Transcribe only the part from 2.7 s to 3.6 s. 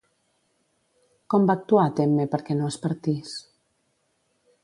es partís?